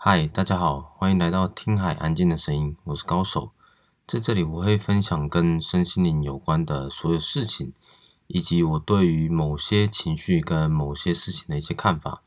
[0.00, 3.50] 嗨，大家好，欢迎来到听海安静的声音，我是高手，
[4.06, 7.72] 在这里我会分享跟身心灵有关的所有事情，
[8.28, 12.22] 以及我对于某些情绪跟某些事情的一些看法。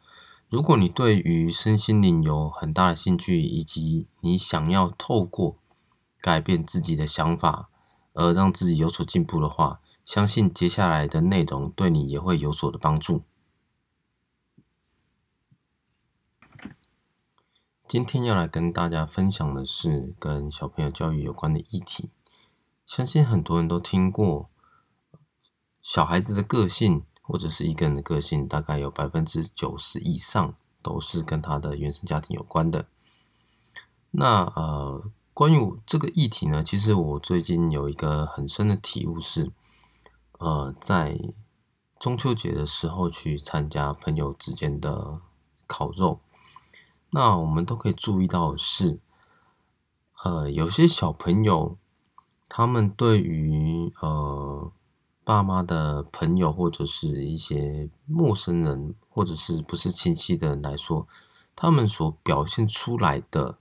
[0.49, 5.55] 如果你对于身心灵有很大的兴趣，以及你想要透过
[6.19, 7.69] 改变自己的想法
[8.11, 13.23] 而让自己有所进步的话，相信接下来的内容对你也会有所的帮助。
[17.91, 22.09] 今天要来跟大家分享的是跟小朋友教育有关的议题。
[22.85, 24.49] 相信很多人都听过，
[25.81, 32.85] 小孩子的个性或者是一个人的个性，大概有百分之九十以上都是跟他的原生家庭有关的。
[34.11, 39.51] 那呃，关于这个议题呢，其实我最近有一个很深的体悟是，
[40.39, 41.19] 呃，在
[41.99, 45.19] 中秋节的时候去参加朋友之间的
[45.67, 46.21] 烤肉。
[47.13, 48.97] 那我们都可以注意到是，
[50.23, 51.77] 呃，有些小朋友，
[52.47, 54.71] 他们对于呃
[55.25, 61.05] 爸妈的朋友或者是一些陌生人，或者是不是亲戚的人来说，
[61.53, 63.57] 他们所表现出来的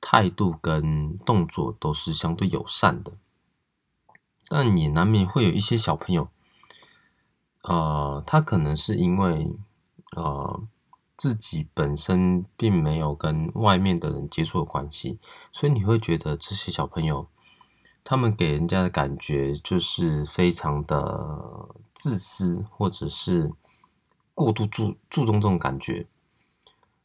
[0.00, 3.12] 态度跟动作都是相对友善的，
[4.48, 6.28] 但也难免会有一些小朋友，
[7.62, 9.56] 呃，他可能是因为
[10.16, 10.60] 呃。
[11.18, 15.18] 自己本身并没有跟外面的人接触的关系，
[15.52, 17.26] 所以你会觉得这些小朋友，
[18.04, 23.52] 他们给人家的感觉就是非常的自私，或者是
[24.32, 26.06] 过度注注重这种感觉。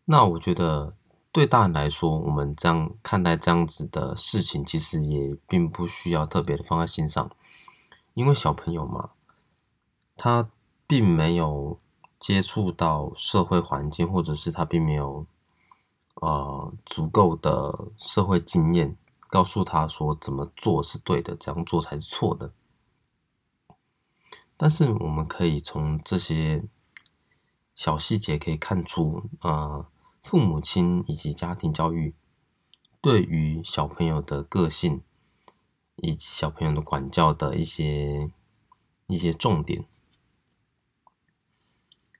[0.05, 0.95] 那我觉得
[1.31, 7.31] 对大人来说，我们这样看待这样子的事情，其实也并不需要特别的放在心上，
[8.13, 9.09] 因为小朋友嘛，
[10.15, 10.51] 他
[10.85, 11.79] 并没有。
[12.23, 15.25] 接触到社会环境，或者是他并没有
[16.21, 18.95] 呃足够的社会经验，
[19.27, 22.53] 告诉他说怎么做是对的，怎样做才是错的。
[24.55, 26.63] 但是我们可以从这些
[27.75, 29.85] 小细节可以看出，呃，
[30.23, 32.15] 父母亲以及家庭教育
[33.01, 35.01] 对于小朋友的个性
[35.97, 38.31] 以及小朋友的管教的一些
[39.07, 39.83] 一些重点。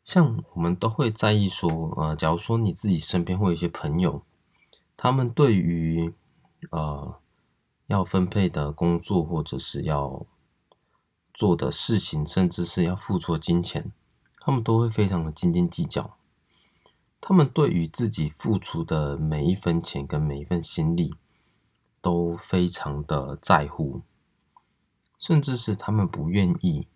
[0.04, 4.22] 像我们都会在意说，呃，假如说你自己身边会有一些朋友，
[4.98, 6.14] 他们对于
[6.72, 7.20] 呃
[7.88, 10.26] 要分配的工作或者是要
[11.34, 13.92] 做的事情，甚至是要付出的金钱，
[14.40, 16.18] 他们都会非常的斤斤计较。
[17.22, 21.16] 他们对于自己付出的每一分钱跟每一份心力，
[22.02, 24.02] 都非常的在乎，
[25.18, 26.88] 甚至是他们不愿意。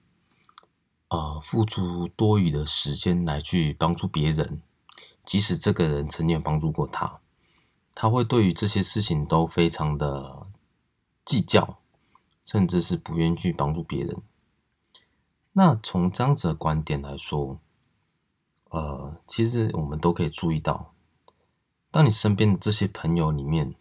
[1.09, 4.61] 呃，付出多余的时间来去帮助别人，
[5.25, 7.21] 即使这个人曾经帮助过他，
[7.95, 10.47] 他会对于这些事情都非常的
[11.23, 11.79] 计较，
[12.43, 14.21] 甚至是不愿意去帮助别人。
[15.53, 17.57] 那从这样子的观点来说，
[18.71, 20.93] 呃，其实我们都可以注意到，
[21.89, 23.73] 当你身边的这些朋友里面，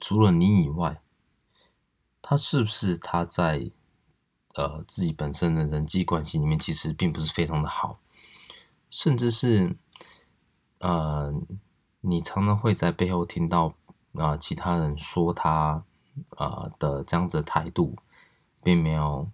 [0.00, 1.02] 除了你以外，
[2.22, 3.70] 他是不是他在？
[4.60, 7.98] 呃，自己本身的人际关系里面，其实并不是非常的好，
[8.90, 9.74] 甚至是，
[10.80, 11.32] 呃，
[12.02, 13.72] 你常常会在背后听到
[14.12, 15.82] 啊，其他人说他
[16.36, 17.96] 啊的这样子的态度，
[18.62, 19.30] 并没有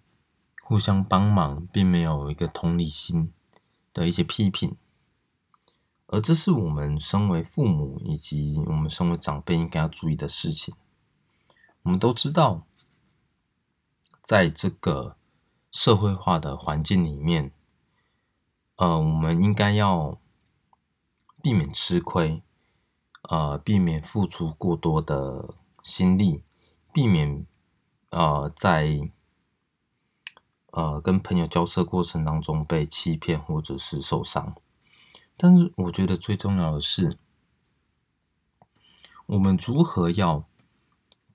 [0.62, 3.32] 互相帮忙，并没有一个同理心
[3.93, 4.76] 的一些批评，
[6.06, 10.72] 而这是我们身为父母以及我们身为长辈应该要注意的事情。
[11.82, 12.64] 我们都知道。
[14.26, 15.16] 在这个
[15.70, 17.53] 社会化的环境里面，
[18.75, 20.19] 呃，我们应该要
[21.41, 22.42] 避免吃亏，
[23.22, 25.54] 呃，避免付出过多的
[25.84, 26.42] 心力，
[26.92, 27.47] 避免
[28.10, 29.09] 呃在
[30.72, 34.56] 呃跟朋友交涉过程当中被欺骗或者是受伤。
[35.37, 37.17] 但是，我觉得最重要的是，
[39.26, 40.49] 我们如何要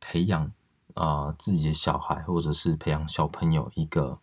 [0.01, 0.51] 培养。
[0.95, 4.19] 啊，自己的小孩，或者是培养小朋友一个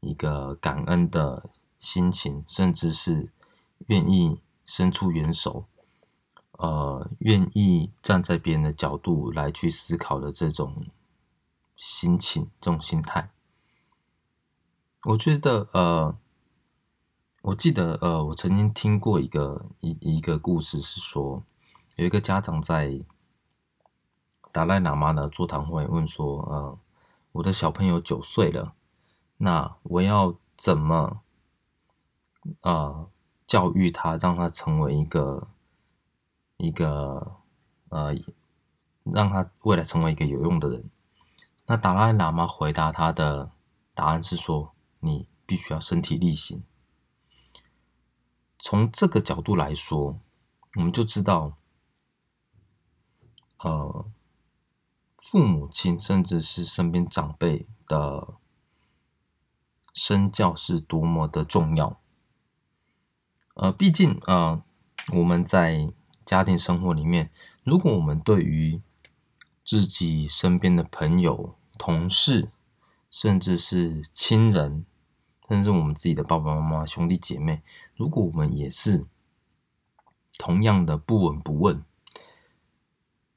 [0.00, 3.32] 一个感恩的心情，甚至是
[3.86, 5.66] 愿意伸出援手，
[6.52, 10.86] 呃，愿意站在别人的角度来去思考的这种
[11.76, 13.30] 心情、这种心态。
[15.04, 16.16] 我觉得，呃，
[17.42, 21.42] 我记得，呃，我曾经听过一个一一个故事，是说
[21.96, 23.00] 有一个家长在。
[24.56, 26.78] 达赖喇嘛的座谈会问说：“呃，
[27.32, 28.72] 我的小朋友九岁了，
[29.36, 31.20] 那我要怎么
[32.62, 33.06] 呃
[33.46, 35.48] 教育他，让他成为一个
[36.56, 37.36] 一个
[37.90, 38.14] 呃，
[39.02, 40.88] 让他未来成为一个有用的人。
[41.66, 43.50] 那达赖喇嘛回答他的
[43.92, 46.64] 答案是说：“你必须要身体力行。”
[48.58, 50.18] 从这个角度来说，
[50.76, 51.58] 我们就知道，
[53.58, 54.06] 呃，
[55.28, 58.34] 父母亲甚至是身边长辈的
[59.92, 62.00] 身教是多么的重要。
[63.54, 64.62] 呃，毕竟呃，
[65.12, 65.92] 我们在
[66.24, 67.32] 家庭生活里面，
[67.64, 68.80] 如果我们对于
[69.64, 72.52] 自己身边的朋友、同事，
[73.10, 74.86] 甚至是亲人，
[75.48, 77.64] 甚至我们自己的爸爸妈妈、兄弟姐妹，
[77.96, 79.04] 如果我们也是
[80.38, 81.84] 同样的不闻不问，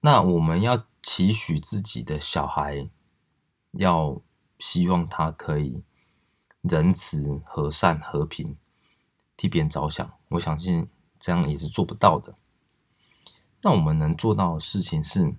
[0.02, 2.90] 那我们要期许自己的小孩，
[3.72, 4.22] 要
[4.58, 5.84] 希望他可以
[6.62, 8.58] 仁慈、和善、和平，
[9.36, 10.12] 替别人着想。
[10.30, 12.36] 我相信这样也是做不到的。
[13.62, 15.36] 那我们能做到的事情是。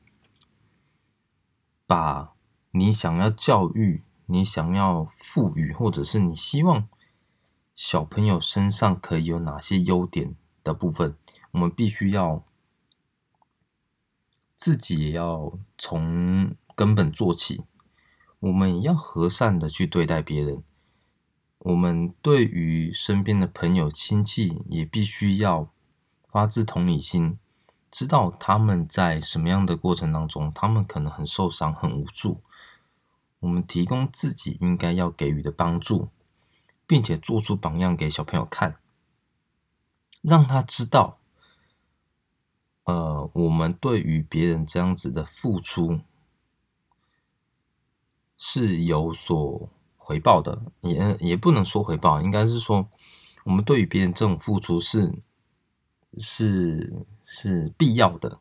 [1.86, 2.34] 把
[2.70, 6.88] 你想要教育、你想要赋予，或者是你希望
[7.74, 11.16] 小朋友身上可以有哪些优点的部分，
[11.50, 12.44] 我们必须要
[14.60, 17.62] 自己也要从根本做起。
[18.40, 20.62] 我们要和善的去对待别人。
[21.60, 25.70] 我们对于身边的朋友、亲戚，也必须要
[26.28, 27.38] 发自同理心。
[27.90, 32.42] 知道他们在什么样的过程当中，他们可能很受伤、很无助。
[33.38, 36.10] 我们提供自己应该要给予的帮助，
[36.86, 38.76] 并且做出榜样给小朋友看，
[40.20, 41.19] 让他知道，
[42.90, 46.00] 呃，我们对于别人这样子的付出
[48.36, 52.88] 是有所回报的，也也不能说回报，应该是说，
[53.44, 55.22] 我们对于别人这种付出是。
[56.18, 58.40] 是是必要的。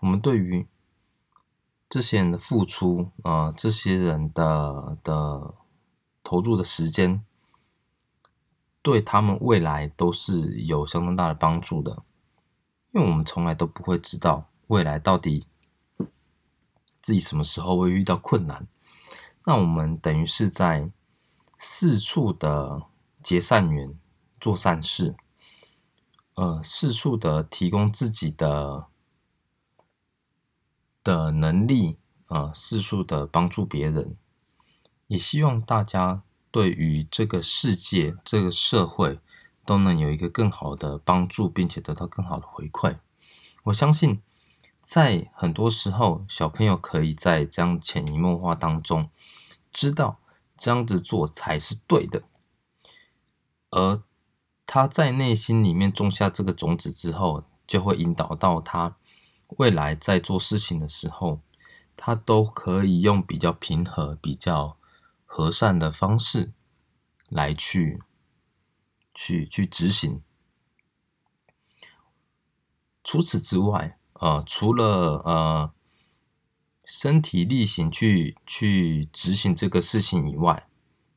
[0.00, 0.64] 我们对于
[1.90, 5.54] 这些人的付出啊，这些人的的
[6.22, 7.24] 投入的时间，
[8.80, 12.04] 对他们未来都是有相当大的帮助的。
[12.92, 15.46] 因为我们从来都不会知道未来到底
[17.02, 18.66] 自己什么时候会遇到困难，
[19.44, 20.90] 那我们等于是在
[21.58, 22.82] 四处的
[23.22, 23.98] 结善缘，
[24.40, 25.14] 做善事。
[26.34, 28.86] 呃，四处的提供自己的
[31.02, 31.98] 的能力，
[32.28, 34.16] 呃，四处的帮助别人，
[35.08, 39.18] 也希望大家对于这个世界、这个社会
[39.68, 42.96] 都能有一个更好的帮助，并且得到更好的回馈。
[43.64, 44.22] 我相信，
[44.82, 49.10] 在很多时候，小朋友可以在这样潜移默化当中，
[49.70, 50.20] 知道
[50.56, 52.22] 这样子做才是对的，
[53.68, 54.02] 而。
[54.70, 58.96] 他在内心里面种下这个种子之后，就会引导到他
[59.56, 61.40] 未来在做事情的时候，
[61.96, 64.76] 他都可以用比较平和、比较
[65.24, 66.52] 和善的方式
[67.30, 68.02] 来去
[69.20, 70.22] 去去执行。
[73.02, 75.72] 除此之外，呃，除了呃
[76.84, 80.68] 身体力行去去执行这个事情以外，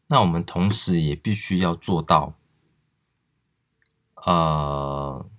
[0.08, 2.34] 那我们同时也必须要做到。
[4.16, 5.30] 呃，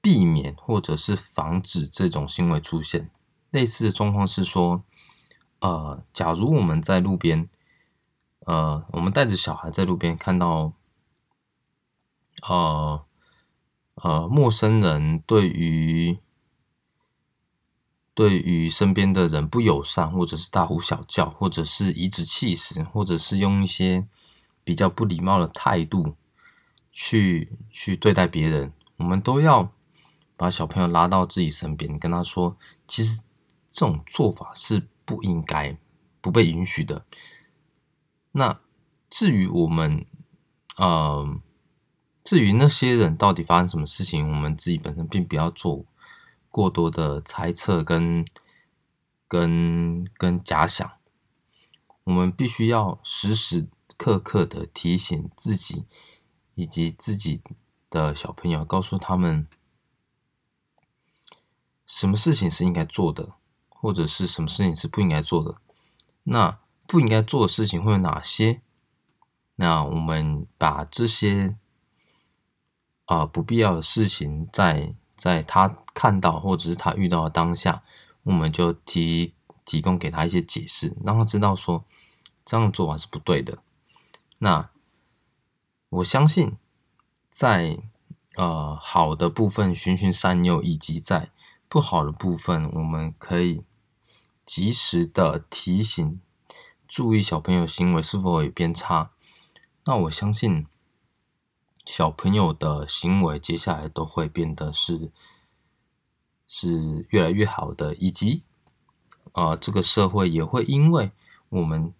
[0.00, 3.10] 避免或者是防止这种行为出现。
[3.50, 4.84] 类似的状况是说，
[5.58, 7.48] 呃，假如我们在路边，
[8.48, 10.72] 呃，我们带着小孩在路边看到，
[12.48, 13.04] 呃
[13.96, 16.18] 呃，陌生人对于
[18.14, 24.08] 对于身边的人不友善，或者是大呼小叫，或者是颐指气使，或者是用一些
[24.64, 26.16] 比较不礼貌的态度。
[26.90, 29.70] 去去对待别人，我们都要
[30.36, 32.56] 把小朋友拉到自己身边，跟他说，
[32.88, 33.22] 其实
[33.70, 35.76] 这种做法是不应该、
[36.22, 37.04] 不被允许的。
[38.38, 38.60] 那
[39.10, 40.06] 至于我们，
[40.76, 41.38] 呃，
[42.24, 45.84] 至于那些人到底发生什么事情，我们自己本身并不要做
[46.48, 48.24] 过多的猜测跟
[49.26, 50.90] 跟跟假想，
[52.04, 55.84] 我们必须要时时刻刻的提醒自己。
[56.60, 57.40] 以及自己
[57.88, 59.46] 的小朋友，告诉他们
[61.86, 63.34] 什么事情是应该做的，
[63.68, 65.54] 或者是什么事情是不应该做的。
[66.24, 68.60] 那不应该做的事情会有哪些？
[69.54, 71.54] 那我们把这些
[73.04, 77.84] 啊不必要的事情，在在他看到或者是他遇到的当下，
[78.24, 81.84] 我们就提提供给他一些解释，让他知道说
[82.44, 83.58] 这样做法是不对的。
[84.40, 84.68] 那。
[85.90, 86.58] 我相信，
[87.30, 87.78] 在
[88.36, 91.30] 呃好的部分循循善诱，以及在
[91.66, 93.64] 不好的部分，我们可以
[94.44, 96.20] 及时的提醒、
[96.88, 99.10] 注意小朋友行为是否有变差。
[99.84, 100.66] 那我相信
[101.86, 105.12] 小朋友的行为接下来都会变得是
[106.46, 108.42] 是越来越好的，以及
[109.32, 111.12] 呃这个社会也会因为
[111.50, 111.92] 我们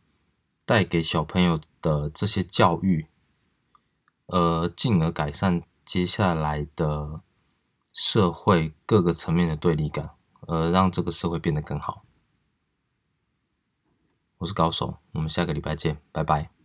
[0.64, 3.06] 带给小朋友的这些教育，
[4.26, 7.20] 而进而改善接下来的
[7.92, 10.10] 社会各个层面的对立感，
[10.42, 12.04] 而让这个社会变得更好。
[14.38, 16.57] 我是高手，我们下个礼拜见，拜拜。